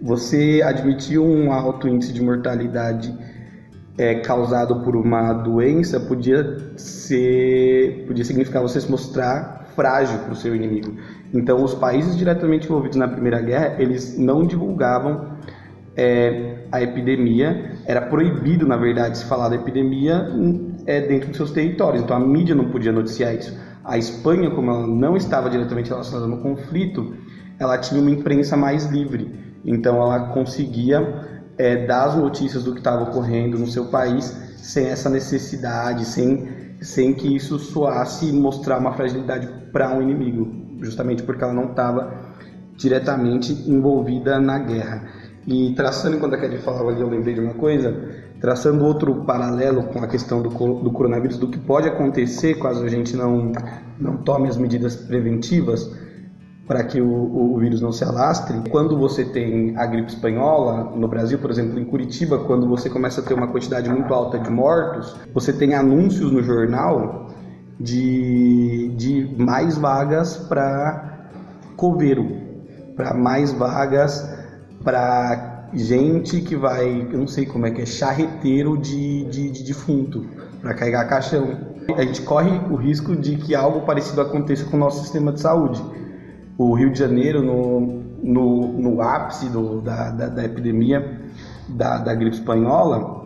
Você 0.00 0.62
admitiu 0.64 1.24
um 1.24 1.52
alto 1.52 1.88
índice 1.88 2.12
de 2.12 2.22
mortalidade 2.22 3.12
é, 3.98 4.16
causado 4.16 4.82
por 4.82 4.96
uma 4.96 5.32
doença 5.32 6.00
podia 6.00 6.74
ser 6.76 8.04
podia 8.06 8.24
significar 8.24 8.60
você 8.60 8.80
se 8.80 8.90
mostrar 8.90 9.63
frágil 9.74 10.18
para 10.20 10.32
o 10.32 10.36
seu 10.36 10.54
inimigo. 10.54 10.94
Então, 11.32 11.62
os 11.62 11.74
países 11.74 12.16
diretamente 12.16 12.66
envolvidos 12.66 12.96
na 12.96 13.08
Primeira 13.08 13.40
Guerra 13.40 13.76
eles 13.78 14.18
não 14.18 14.46
divulgavam 14.46 15.34
é, 15.96 16.66
a 16.70 16.82
epidemia. 16.82 17.72
Era 17.86 18.02
proibido, 18.02 18.66
na 18.66 18.76
verdade, 18.76 19.18
se 19.18 19.24
falar 19.24 19.48
da 19.48 19.56
epidemia 19.56 20.28
é, 20.86 21.00
dentro 21.00 21.28
dos 21.28 21.36
seus 21.36 21.50
territórios. 21.50 22.02
Então 22.02 22.16
a 22.16 22.20
mídia 22.20 22.54
não 22.54 22.70
podia 22.70 22.92
noticiar 22.92 23.34
isso. 23.34 23.56
A 23.84 23.98
Espanha, 23.98 24.50
como 24.50 24.70
ela 24.70 24.86
não 24.86 25.16
estava 25.16 25.50
diretamente 25.50 25.90
relacionada 25.90 26.26
no 26.26 26.38
conflito, 26.38 27.14
ela 27.58 27.78
tinha 27.78 28.00
uma 28.00 28.10
imprensa 28.10 28.56
mais 28.56 28.86
livre. 28.86 29.30
Então 29.64 29.96
ela 29.96 30.28
conseguia 30.28 31.42
é, 31.56 31.86
dar 31.86 32.06
as 32.06 32.16
notícias 32.16 32.64
do 32.64 32.72
que 32.72 32.78
estava 32.78 33.04
ocorrendo 33.04 33.58
no 33.58 33.66
seu 33.66 33.86
país 33.86 34.42
sem 34.56 34.86
essa 34.86 35.10
necessidade, 35.10 36.06
sem, 36.06 36.48
sem 36.80 37.14
que 37.14 37.34
isso 37.34 37.58
soasse 37.58 38.32
mostrar 38.32 38.78
uma 38.78 38.92
fragilidade 38.92 39.48
para 39.72 39.94
um 39.94 40.02
inimigo, 40.02 40.50
justamente 40.80 41.22
porque 41.22 41.42
ela 41.42 41.52
não 41.52 41.70
estava 41.70 42.12
diretamente 42.76 43.52
envolvida 43.68 44.38
na 44.38 44.58
guerra. 44.58 45.08
E 45.46 45.74
traçando, 45.74 46.16
enquanto 46.16 46.34
a 46.34 46.38
Kelly 46.38 46.58
falava 46.58 46.90
ali, 46.90 47.00
eu 47.00 47.08
lembrei 47.08 47.34
de 47.34 47.40
uma 47.40 47.54
coisa, 47.54 47.94
traçando 48.40 48.84
outro 48.84 49.24
paralelo 49.24 49.84
com 49.84 49.98
a 50.00 50.06
questão 50.06 50.42
do, 50.42 50.48
do 50.48 50.90
coronavírus, 50.90 51.38
do 51.38 51.48
que 51.48 51.58
pode 51.58 51.88
acontecer 51.88 52.58
caso 52.58 52.84
a 52.84 52.88
gente 52.88 53.14
não, 53.16 53.52
não 53.98 54.16
tome 54.18 54.48
as 54.48 54.56
medidas 54.56 54.96
preventivas 54.96 55.90
para 56.66 56.82
que 56.84 57.00
o, 57.00 57.54
o, 57.54 57.58
vírus 57.58 57.80
não 57.80 57.92
se 57.92 58.04
alastre. 58.04 58.58
Quando 58.70 58.98
você 58.98 59.24
tem 59.24 59.76
a 59.76 59.86
gripe 59.86 60.08
espanhola, 60.08 60.92
no 60.96 61.06
Brasil, 61.06 61.38
por 61.38 61.50
exemplo, 61.50 61.78
em 61.78 61.84
Curitiba, 61.84 62.38
quando 62.38 62.66
você 62.66 62.88
começa 62.88 63.20
a 63.20 63.24
ter 63.24 63.34
uma 63.34 63.48
quantidade 63.48 63.88
muito 63.90 64.12
alta 64.14 64.38
de 64.38 64.50
mortos, 64.50 65.14
você 65.32 65.52
tem 65.52 65.74
anúncios 65.74 66.32
no 66.32 66.42
jornal 66.42 67.30
de, 67.78 68.92
de 68.96 69.34
mais 69.36 69.76
vagas 69.76 70.36
para 70.36 71.28
coveiro, 71.76 72.26
para 72.96 73.12
mais 73.12 73.52
vagas 73.52 74.26
para 74.82 75.68
gente 75.74 76.40
que 76.40 76.54
vai, 76.56 77.08
eu 77.10 77.18
não 77.18 77.26
sei 77.26 77.46
como 77.46 77.66
é 77.66 77.70
que 77.70 77.82
é, 77.82 77.86
charreteiro 77.86 78.78
de, 78.78 79.24
de, 79.24 79.50
de 79.50 79.64
defunto, 79.64 80.24
para 80.60 80.74
carregar 80.74 81.08
caixão. 81.08 81.74
A 81.96 82.02
gente 82.02 82.22
corre 82.22 82.50
o 82.70 82.76
risco 82.76 83.14
de 83.14 83.36
que 83.36 83.54
algo 83.54 83.82
parecido 83.82 84.20
aconteça 84.20 84.64
com 84.64 84.76
o 84.76 84.80
nosso 84.80 85.02
sistema 85.02 85.32
de 85.32 85.40
saúde. 85.40 85.82
O 86.56 86.74
Rio 86.74 86.92
de 86.92 86.98
Janeiro, 86.98 87.42
no, 87.42 88.02
no, 88.22 88.68
no 88.72 89.02
ápice 89.02 89.48
do, 89.48 89.80
da, 89.80 90.10
da, 90.10 90.28
da 90.28 90.44
epidemia 90.44 91.20
da, 91.68 91.98
da 91.98 92.14
gripe 92.14 92.36
espanhola, 92.36 93.24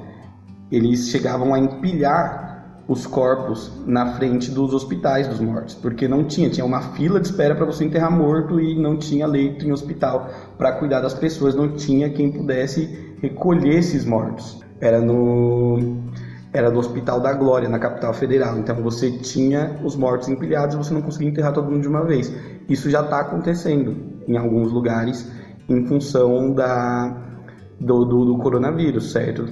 eles 0.71 1.09
chegavam 1.09 1.55
a 1.55 1.59
empilhar 1.59 2.49
os 2.89 3.07
corpos 3.07 3.71
na 3.87 4.15
frente 4.15 4.51
dos 4.51 4.73
hospitais 4.73 5.29
dos 5.29 5.41
mortos, 5.41 5.75
porque 5.75 6.09
não 6.09 6.25
tinha, 6.25 6.49
tinha 6.49 6.65
uma 6.65 6.81
fila 6.81 7.21
de 7.21 7.29
espera 7.29 7.55
para 7.55 7.67
você 7.67 7.85
enterrar 7.85 8.11
morto 8.11 8.59
e 8.59 8.75
não 8.81 8.97
tinha 8.97 9.27
leito 9.27 9.67
em 9.67 9.73
hospital 9.73 10.31
para 10.57 10.73
cuidar 10.73 11.01
das 11.01 11.13
pessoas, 11.13 11.55
não 11.55 11.77
tinha 11.77 12.09
quem 12.09 12.33
pudesse 12.33 13.15
recolher 13.21 13.77
esses 13.79 14.07
mortos. 14.07 14.65
Era 14.81 15.01
no 15.01 15.99
era 16.51 16.71
no 16.71 16.79
Hospital 16.79 17.21
da 17.21 17.35
Glória, 17.35 17.69
na 17.69 17.79
capital 17.79 18.15
federal. 18.15 18.59
Então 18.59 18.77
você 18.77 19.11
tinha 19.19 19.79
os 19.85 19.95
mortos 19.95 20.29
empilhados 20.29 20.75
e 20.75 20.79
você 20.79 20.95
não 20.95 21.03
conseguia 21.03 21.29
enterrar 21.29 21.53
todo 21.53 21.71
mundo 21.71 21.83
de 21.83 21.89
uma 21.89 22.03
vez. 22.05 22.33
Isso 22.69 22.91
já 22.91 23.01
está 23.01 23.21
acontecendo 23.21 23.97
em 24.27 24.37
alguns 24.37 24.71
lugares 24.71 25.31
em 25.69 25.85
função 25.87 26.53
da, 26.53 27.17
do, 27.81 28.05
do, 28.05 28.25
do 28.27 28.39
coronavírus, 28.39 29.13
certo? 29.13 29.47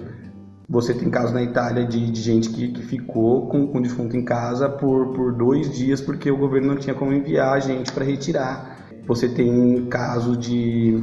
Você 0.69 0.93
tem 0.93 1.09
casos 1.09 1.33
na 1.33 1.43
Itália 1.43 1.87
de, 1.87 2.11
de 2.11 2.21
gente 2.21 2.51
que, 2.51 2.69
que 2.69 2.83
ficou 2.83 3.49
com, 3.49 3.69
com 3.69 3.81
defunto 3.81 4.17
em 4.17 4.25
casa 4.25 4.69
por, 4.69 5.13
por 5.13 5.33
dois 5.33 5.73
dias 5.77 6.01
porque 6.01 6.31
o 6.31 6.37
governo 6.37 6.69
não 6.69 6.77
tinha 6.77 6.95
como 6.95 7.13
enviar 7.13 7.55
a 7.55 7.61
gente 7.61 7.93
para 7.93 8.05
retirar. 8.05 8.77
Você 9.07 9.29
tem 9.29 9.87
casos 9.87 10.37
de, 10.39 11.01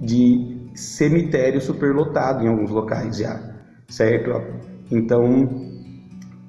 de 0.00 0.70
cemitério 0.74 1.60
superlotado 1.60 2.44
em 2.44 2.48
alguns 2.48 2.70
locais 2.70 3.16
já, 3.16 3.40
certo? 3.88 4.30
Então 4.90 5.67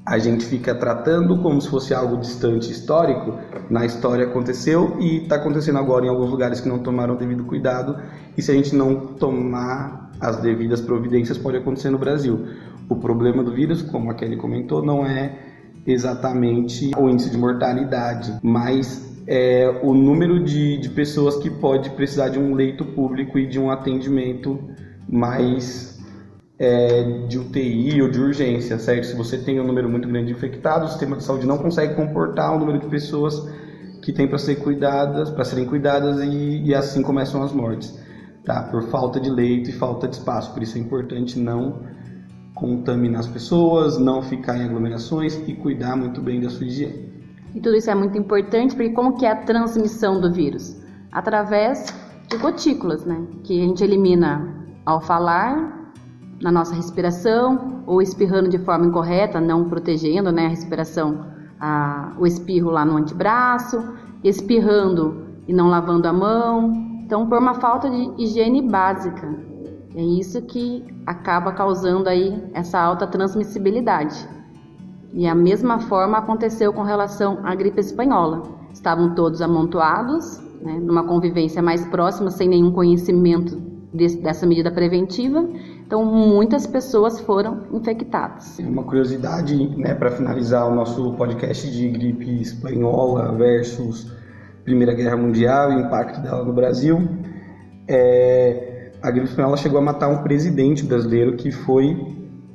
a 0.09 0.17
gente 0.17 0.43
fica 0.43 0.73
tratando 0.73 1.37
como 1.37 1.61
se 1.61 1.69
fosse 1.69 1.93
algo 1.93 2.17
distante 2.17 2.71
histórico. 2.71 3.37
Na 3.69 3.85
história 3.85 4.25
aconteceu 4.25 4.97
e 4.99 5.17
está 5.17 5.35
acontecendo 5.35 5.77
agora 5.77 6.03
em 6.03 6.09
alguns 6.09 6.31
lugares 6.31 6.59
que 6.59 6.67
não 6.67 6.79
tomaram 6.79 7.15
devido 7.15 7.43
cuidado. 7.43 7.95
E 8.35 8.41
se 8.41 8.49
a 8.49 8.55
gente 8.55 8.75
não 8.75 8.95
tomar 8.95 10.09
as 10.19 10.41
devidas 10.41 10.81
providências 10.81 11.37
pode 11.37 11.57
acontecer 11.57 11.91
no 11.91 11.99
Brasil. 11.99 12.43
O 12.89 12.95
problema 12.95 13.43
do 13.43 13.53
vírus, 13.53 13.83
como 13.83 14.09
a 14.09 14.15
Kelly 14.15 14.35
comentou, 14.35 14.83
não 14.83 15.05
é 15.05 15.37
exatamente 15.85 16.89
o 16.97 17.07
índice 17.07 17.29
de 17.29 17.37
mortalidade, 17.37 18.33
mas 18.41 19.15
é 19.27 19.79
o 19.83 19.93
número 19.93 20.43
de, 20.43 20.79
de 20.79 20.89
pessoas 20.89 21.35
que 21.35 21.51
pode 21.51 21.91
precisar 21.91 22.29
de 22.29 22.39
um 22.39 22.55
leito 22.55 22.83
público 22.83 23.37
e 23.37 23.45
de 23.45 23.59
um 23.59 23.69
atendimento 23.69 24.59
mais 25.07 25.88
é, 26.59 27.03
de 27.27 27.39
UTI 27.39 28.01
ou 28.01 28.09
de 28.09 28.19
urgência, 28.19 28.77
certo? 28.77 29.05
Se 29.05 29.15
você 29.15 29.37
tem 29.37 29.59
um 29.59 29.65
número 29.65 29.89
muito 29.89 30.07
grande 30.07 30.27
de 30.27 30.33
infectados, 30.33 30.89
o 30.89 30.91
sistema 30.91 31.15
de 31.15 31.23
saúde 31.23 31.47
não 31.47 31.57
consegue 31.57 31.95
comportar 31.95 32.53
o 32.55 32.59
número 32.59 32.79
de 32.79 32.87
pessoas 32.87 33.49
que 34.01 34.11
tem 34.11 34.27
para 34.27 34.37
ser 34.37 34.57
cuidadas, 34.57 35.29
para 35.29 35.45
serem 35.45 35.65
cuidadas 35.65 36.19
e, 36.21 36.63
e 36.65 36.75
assim 36.75 37.01
começam 37.01 37.41
as 37.41 37.53
mortes 37.53 37.97
tá? 38.49 38.63
Por 38.63 38.81
falta 38.89 39.19
de 39.19 39.29
leito 39.29 39.69
e 39.69 39.73
falta 39.73 40.07
de 40.07 40.15
espaço. 40.15 40.51
Por 40.53 40.63
isso 40.63 40.75
é 40.75 40.81
importante 40.81 41.39
não 41.39 41.83
contaminar 42.55 43.19
as 43.19 43.27
pessoas, 43.27 43.99
não 43.99 44.23
ficar 44.23 44.57
em 44.57 44.63
aglomerações 44.63 45.35
e 45.47 45.53
cuidar 45.53 45.95
muito 45.95 46.19
bem 46.19 46.41
da 46.41 46.49
sua 46.49 46.65
higiene. 46.65 47.09
E 47.53 47.59
tudo 47.59 47.75
isso 47.75 47.91
é 47.91 47.95
muito 47.95 48.17
importante 48.17 48.75
porque 48.75 48.91
como 48.91 49.15
que 49.15 49.25
é 49.25 49.31
a 49.31 49.35
transmissão 49.35 50.19
do 50.19 50.31
vírus? 50.31 50.75
Através 51.11 51.93
de 52.27 52.37
gotículas, 52.37 53.05
né? 53.05 53.23
Que 53.43 53.61
a 53.61 53.65
gente 53.65 53.83
elimina 53.83 54.65
ao 54.83 54.99
falar, 54.99 55.78
na 56.41 56.51
nossa 56.51 56.73
respiração, 56.73 57.83
ou 57.85 58.01
espirrando 58.01 58.49
de 58.49 58.57
forma 58.59 58.85
incorreta, 58.85 59.41
não 59.41 59.67
protegendo 59.67 60.31
né, 60.31 60.45
a 60.45 60.49
respiração, 60.49 61.25
a, 61.59 62.13
o 62.17 62.25
espirro 62.25 62.71
lá 62.71 62.85
no 62.85 62.97
antebraço, 62.97 63.83
espirrando 64.23 65.27
e 65.47 65.53
não 65.53 65.67
lavando 65.67 66.07
a 66.07 66.13
mão, 66.13 66.89
então, 67.09 67.27
por 67.27 67.39
uma 67.39 67.55
falta 67.55 67.89
de 67.89 68.23
higiene 68.23 68.61
básica. 68.61 69.27
É 69.95 70.03
isso 70.03 70.39
que 70.43 70.85
acaba 71.07 71.51
causando 71.51 72.07
aí 72.07 72.39
essa 72.53 72.79
alta 72.79 73.07
transmissibilidade. 73.07 74.29
E 75.11 75.25
a 75.25 75.33
mesma 75.33 75.79
forma 75.79 76.19
aconteceu 76.19 76.71
com 76.71 76.83
relação 76.83 77.39
à 77.43 77.55
gripe 77.55 77.79
espanhola. 77.79 78.43
Estavam 78.71 79.15
todos 79.15 79.41
amontoados, 79.41 80.39
né, 80.61 80.79
numa 80.79 81.03
convivência 81.03 81.63
mais 81.63 81.83
próxima, 81.85 82.29
sem 82.29 82.47
nenhum 82.47 82.71
conhecimento 82.71 83.59
desse, 83.91 84.21
dessa 84.21 84.45
medida 84.45 84.69
preventiva. 84.69 85.49
Então, 85.89 86.05
muitas 86.05 86.67
pessoas 86.67 87.19
foram 87.19 87.63
infectadas. 87.73 88.59
Uma 88.59 88.83
curiosidade, 88.83 89.55
né, 89.75 89.95
para 89.95 90.11
finalizar 90.11 90.67
o 90.67 90.75
nosso 90.75 91.13
podcast 91.13 91.67
de 91.71 91.89
gripe 91.89 92.39
espanhola 92.39 93.31
versus 93.35 94.11
Primeira 94.63 94.93
Guerra 94.93 95.17
Mundial 95.17 95.71
e 95.71 95.77
o 95.77 95.79
impacto 95.79 96.21
dela 96.21 96.45
no 96.45 96.53
Brasil. 96.53 97.09
É, 97.87 98.91
a 99.01 99.09
gripe 99.09 99.29
espanhola 99.29 99.57
chegou 99.57 99.79
a 99.79 99.81
matar 99.81 100.09
um 100.09 100.21
presidente 100.21 100.85
brasileiro 100.85 101.35
que 101.35 101.51
foi. 101.51 101.97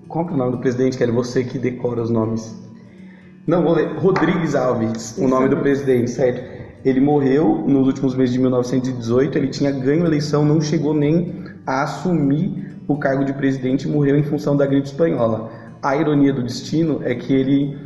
Qual 0.07 0.29
é 0.29 0.33
o 0.33 0.37
nome 0.37 0.53
do 0.53 0.59
presidente? 0.59 0.97
Que 0.97 1.03
era 1.03 1.11
você 1.11 1.43
que 1.43 1.59
decora 1.59 2.03
os 2.03 2.11
nomes. 2.11 2.57
Não, 3.49 3.64
vou 3.64 3.73
ler. 3.73 3.97
Rodrigues 3.97 4.55
Alves, 4.55 5.19
o 5.19 5.26
nome 5.26 5.49
do 5.49 5.57
presidente, 5.57 6.12
certo? 6.12 6.41
Ele 6.85 7.00
morreu 7.00 7.64
nos 7.67 7.88
últimos 7.88 8.14
meses 8.14 8.33
de 8.33 8.38
1918, 8.38 9.37
ele 9.37 9.49
tinha 9.49 9.73
ganho 9.73 10.05
a 10.05 10.07
eleição, 10.07 10.45
não 10.45 10.61
chegou 10.61 10.95
nem 10.95 11.43
a 11.67 11.83
assumir 11.83 12.74
o 12.87 12.97
cargo 12.97 13.25
de 13.25 13.33
presidente 13.33 13.88
e 13.88 13.91
morreu 13.91 14.17
em 14.17 14.23
função 14.23 14.57
da 14.57 14.67
gripe 14.67 14.87
espanhola. 14.87 15.50
A 15.83 15.97
ironia 15.97 16.33
do 16.33 16.43
destino 16.43 17.00
é 17.03 17.14
que 17.14 17.33
ele 17.33 17.76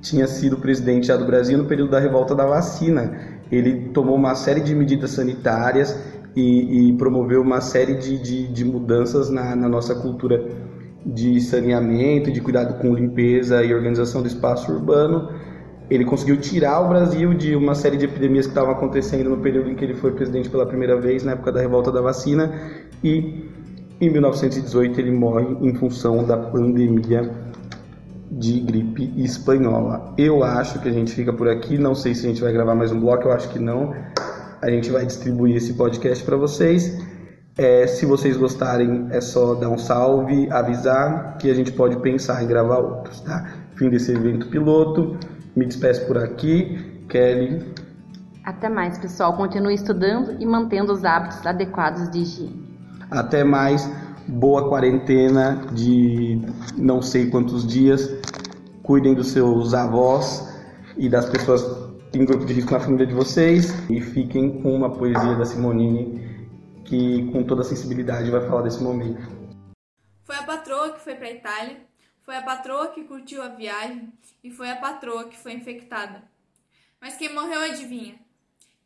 tinha 0.00 0.26
sido 0.26 0.56
presidente 0.56 1.06
já 1.06 1.16
do 1.16 1.24
Brasil 1.24 1.56
no 1.56 1.64
período 1.64 1.90
da 1.90 2.00
revolta 2.00 2.34
da 2.34 2.44
vacina 2.44 3.32
ele 3.52 3.90
tomou 3.92 4.16
uma 4.16 4.34
série 4.34 4.60
de 4.60 4.74
medidas 4.74 5.10
sanitárias 5.10 5.94
e, 6.34 6.88
e 6.88 6.92
promoveu 6.94 7.42
uma 7.42 7.60
série 7.60 7.94
de, 7.94 8.18
de, 8.18 8.48
de 8.48 8.64
mudanças 8.64 9.28
na, 9.28 9.54
na, 9.54 9.68
nossa 9.68 9.94
cultura 9.94 10.42
de 11.04 11.38
saneamento, 11.38 12.32
de 12.32 12.40
cuidado 12.40 12.80
com 12.80 12.94
limpeza 12.94 13.62
e 13.62 13.74
organização 13.74 14.22
do 14.22 14.26
espaço 14.26 14.72
urbano. 14.72 15.28
Ele 15.90 16.06
conseguiu 16.06 16.38
tirar 16.38 16.80
o 16.80 16.88
Brasil 16.88 17.34
de 17.34 17.54
uma 17.54 17.74
série 17.74 17.98
de 17.98 18.06
epidemias 18.06 18.46
que 18.46 18.52
estavam 18.52 18.72
acontecendo 18.72 19.28
no 19.28 19.36
período 19.36 19.68
em 19.68 19.74
que 19.74 19.84
ele 19.84 19.94
foi 19.94 20.12
presidente 20.12 20.48
pela 20.48 20.64
primeira 20.64 20.98
vez, 20.98 21.22
na 21.22 21.32
época 21.32 21.52
da 21.52 21.60
revolta 21.60 21.92
da 21.92 22.00
vacina, 22.00 22.50
e 23.04 23.50
em 24.02 24.10
1918 24.10 25.00
ele 25.00 25.12
morre 25.12 25.46
em 25.60 25.72
função 25.76 26.24
da 26.24 26.36
pandemia 26.36 27.30
de 28.32 28.58
gripe 28.58 29.12
espanhola. 29.16 30.12
Eu 30.18 30.42
acho 30.42 30.80
que 30.80 30.88
a 30.88 30.92
gente 30.92 31.14
fica 31.14 31.32
por 31.32 31.48
aqui. 31.48 31.78
Não 31.78 31.94
sei 31.94 32.12
se 32.12 32.26
a 32.26 32.28
gente 32.28 32.42
vai 32.42 32.52
gravar 32.52 32.74
mais 32.74 32.90
um 32.90 32.98
bloco, 32.98 33.28
eu 33.28 33.32
acho 33.32 33.48
que 33.50 33.60
não. 33.60 33.94
A 34.60 34.68
gente 34.68 34.90
vai 34.90 35.06
distribuir 35.06 35.54
esse 35.56 35.74
podcast 35.74 36.24
para 36.24 36.36
vocês. 36.36 37.00
É, 37.56 37.86
se 37.86 38.04
vocês 38.04 38.36
gostarem, 38.36 39.06
é 39.12 39.20
só 39.20 39.54
dar 39.54 39.68
um 39.68 39.78
salve, 39.78 40.50
avisar 40.50 41.36
que 41.38 41.48
a 41.48 41.54
gente 41.54 41.70
pode 41.70 41.96
pensar 41.98 42.42
em 42.42 42.48
gravar 42.48 42.78
outros, 42.78 43.20
tá? 43.20 43.52
Fim 43.76 43.88
desse 43.88 44.10
evento 44.10 44.48
piloto. 44.48 45.16
Me 45.54 45.64
despeço 45.64 46.04
por 46.08 46.18
aqui. 46.18 47.04
Kelly. 47.08 47.72
Até 48.42 48.68
mais, 48.68 48.98
pessoal. 48.98 49.36
Continue 49.36 49.74
estudando 49.74 50.42
e 50.42 50.44
mantendo 50.44 50.92
os 50.92 51.04
hábitos 51.04 51.46
adequados 51.46 52.10
de 52.10 52.18
higiene. 52.18 52.61
Até 53.12 53.44
mais 53.44 53.86
boa 54.26 54.70
quarentena 54.70 55.66
de 55.70 56.40
não 56.78 57.02
sei 57.02 57.28
quantos 57.28 57.66
dias. 57.66 58.08
Cuidem 58.82 59.14
dos 59.14 59.32
seus 59.32 59.74
avós 59.74 60.48
e 60.96 61.10
das 61.10 61.28
pessoas 61.28 61.62
tem 62.10 62.22
um 62.22 62.24
grupo 62.24 62.46
de 62.46 62.54
risco 62.54 62.72
na 62.72 62.80
família 62.80 63.06
de 63.06 63.12
vocês 63.12 63.70
e 63.90 64.00
fiquem 64.00 64.62
com 64.62 64.74
uma 64.74 64.90
poesia 64.90 65.34
da 65.34 65.44
Simonini 65.44 66.48
que 66.86 67.30
com 67.32 67.44
toda 67.44 67.60
a 67.60 67.64
sensibilidade 67.64 68.30
vai 68.30 68.40
falar 68.46 68.62
desse 68.62 68.82
momento. 68.82 69.20
Foi 70.24 70.36
a 70.36 70.42
patroa 70.44 70.92
que 70.92 71.00
foi 71.00 71.14
para 71.14 71.26
a 71.26 71.32
Itália, 71.32 71.76
foi 72.22 72.36
a 72.36 72.42
patroa 72.42 72.88
que 72.88 73.04
curtiu 73.04 73.42
a 73.42 73.48
viagem 73.48 74.10
e 74.42 74.50
foi 74.50 74.70
a 74.70 74.76
patroa 74.76 75.24
que 75.24 75.36
foi 75.36 75.52
infectada. 75.52 76.22
Mas 76.98 77.16
quem 77.16 77.34
morreu 77.34 77.60
adivinha? 77.60 78.14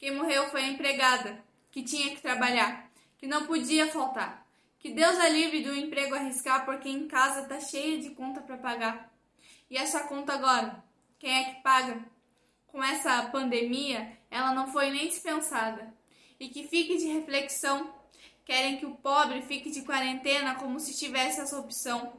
Quem 0.01 0.17
morreu 0.17 0.45
foi 0.49 0.63
a 0.63 0.69
empregada, 0.69 1.37
que 1.71 1.83
tinha 1.83 2.11
que 2.11 2.21
trabalhar, 2.21 2.91
que 3.19 3.27
não 3.27 3.47
podia 3.47 3.87
faltar. 3.91 4.47
Que 4.79 4.93
Deus 4.93 5.19
a 5.19 5.29
livre 5.29 5.63
do 5.63 5.75
emprego 5.75 6.15
arriscar 6.15 6.65
porque 6.65 6.89
em 6.89 7.09
casa 7.09 7.49
tá 7.49 7.61
cheia 7.61 7.99
de 7.99 8.11
conta 8.11 8.41
para 8.41 8.57
pagar. 8.57 9.13
E 9.69 9.77
essa 9.77 10.05
conta 10.05 10.35
agora, 10.35 10.85
quem 11.19 11.35
é 11.35 11.45
que 11.45 11.63
paga? 11.63 12.01
Com 12.67 12.83
essa 12.83 13.23
pandemia, 13.31 14.17
ela 14.31 14.55
não 14.55 14.71
foi 14.71 14.91
nem 14.91 15.09
dispensada. 15.09 15.93
E 16.39 16.49
que 16.49 16.69
fique 16.69 16.99
de 16.99 17.07
reflexão. 17.07 17.95
Querem 18.45 18.77
que 18.77 18.87
o 18.87 18.95
pobre 18.95 19.43
fique 19.43 19.71
de 19.71 19.83
quarentena 19.83 20.55
como 20.55 20.79
se 20.79 20.97
tivesse 20.97 21.41
essa 21.41 21.59
opção. 21.59 22.13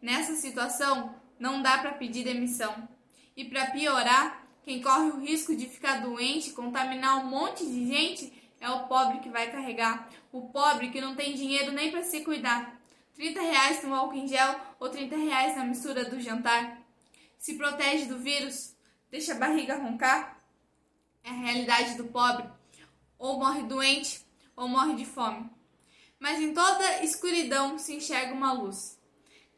Nessa 0.00 0.34
situação, 0.34 1.14
não 1.38 1.60
dá 1.60 1.78
para 1.78 1.92
pedir 1.92 2.24
demissão. 2.24 2.88
E 3.36 3.44
para 3.44 3.66
piorar, 3.66 4.46
quem 4.62 4.80
corre 4.80 5.10
o 5.10 5.20
risco 5.20 5.54
de 5.54 5.68
ficar 5.68 6.00
doente, 6.00 6.52
contaminar 6.52 7.18
um 7.18 7.28
monte 7.28 7.66
de 7.66 7.86
gente, 7.86 8.32
é 8.64 8.70
o 8.70 8.86
pobre 8.86 9.20
que 9.20 9.28
vai 9.28 9.50
carregar. 9.50 10.08
O 10.32 10.48
pobre 10.48 10.90
que 10.90 11.00
não 11.00 11.14
tem 11.14 11.34
dinheiro 11.34 11.70
nem 11.70 11.90
para 11.90 12.02
se 12.02 12.20
cuidar. 12.24 12.80
30 13.14 13.40
reais 13.40 13.84
no 13.84 13.94
álcool 13.94 14.16
em 14.16 14.26
gel 14.26 14.58
ou 14.80 14.88
30 14.88 15.16
reais 15.16 15.56
na 15.56 15.64
mistura 15.64 16.04
do 16.06 16.20
jantar. 16.20 16.78
Se 17.38 17.54
protege 17.56 18.06
do 18.06 18.18
vírus, 18.18 18.74
deixa 19.10 19.32
a 19.32 19.38
barriga 19.38 19.76
roncar. 19.76 20.38
É 21.22 21.28
a 21.28 21.34
realidade 21.34 21.94
do 21.96 22.04
pobre. 22.04 22.48
Ou 23.18 23.38
morre 23.38 23.62
doente, 23.64 24.24
ou 24.56 24.66
morre 24.66 24.94
de 24.94 25.04
fome. 25.04 25.48
Mas 26.18 26.40
em 26.40 26.54
toda 26.54 27.04
escuridão 27.04 27.78
se 27.78 27.94
enxerga 27.94 28.32
uma 28.32 28.52
luz. 28.52 28.98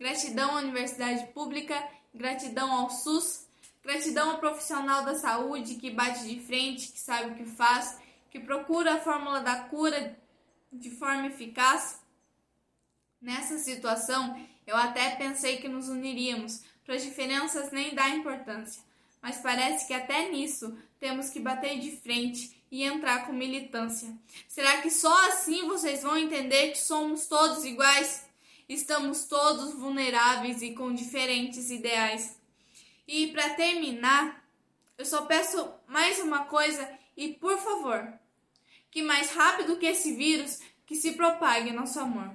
Gratidão 0.00 0.56
à 0.56 0.60
universidade 0.60 1.26
pública, 1.28 1.80
gratidão 2.12 2.72
ao 2.72 2.90
SUS, 2.90 3.46
gratidão 3.82 4.32
ao 4.32 4.38
profissional 4.38 5.04
da 5.04 5.14
saúde 5.14 5.76
que 5.76 5.90
bate 5.90 6.26
de 6.26 6.40
frente, 6.40 6.92
que 6.92 6.98
sabe 6.98 7.30
o 7.30 7.34
que 7.36 7.44
faz, 7.46 7.98
que 8.36 8.40
procura 8.40 8.94
a 8.94 9.00
fórmula 9.00 9.40
da 9.40 9.56
cura 9.60 10.14
de 10.70 10.90
forma 10.90 11.28
eficaz. 11.28 12.02
Nessa 13.18 13.56
situação, 13.56 14.38
eu 14.66 14.76
até 14.76 15.16
pensei 15.16 15.56
que 15.56 15.68
nos 15.68 15.88
uniríamos, 15.88 16.62
para 16.84 16.96
as 16.96 17.02
diferenças 17.02 17.72
nem 17.72 17.94
dar 17.94 18.10
importância, 18.10 18.82
mas 19.22 19.38
parece 19.38 19.86
que 19.86 19.94
até 19.94 20.28
nisso 20.28 20.76
temos 21.00 21.30
que 21.30 21.40
bater 21.40 21.80
de 21.80 21.96
frente 21.96 22.62
e 22.70 22.84
entrar 22.84 23.26
com 23.26 23.32
militância. 23.32 24.14
Será 24.46 24.82
que 24.82 24.90
só 24.90 25.28
assim 25.28 25.66
vocês 25.66 26.02
vão 26.02 26.18
entender 26.18 26.72
que 26.72 26.78
somos 26.78 27.26
todos 27.26 27.64
iguais? 27.64 28.28
Estamos 28.68 29.24
todos 29.24 29.72
vulneráveis 29.74 30.60
e 30.60 30.74
com 30.74 30.92
diferentes 30.92 31.70
ideais. 31.70 32.38
E 33.08 33.28
para 33.28 33.54
terminar, 33.54 34.44
eu 34.98 35.06
só 35.06 35.24
peço 35.24 35.72
mais 35.88 36.20
uma 36.20 36.44
coisa 36.44 36.88
e 37.16 37.32
por 37.32 37.58
favor, 37.58 38.12
que 38.96 39.02
mais 39.02 39.30
rápido 39.30 39.76
que 39.76 39.84
esse 39.84 40.16
vírus 40.16 40.58
que 40.86 40.96
se 40.96 41.12
propague 41.12 41.70
nosso 41.70 42.00
amor. 42.00 42.30